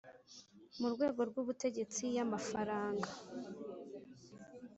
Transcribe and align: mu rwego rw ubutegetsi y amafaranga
mu 0.79 0.87
rwego 0.93 1.21
rw 1.29 1.35
ubutegetsi 1.43 2.03
y 2.15 2.19
amafaranga 2.25 3.09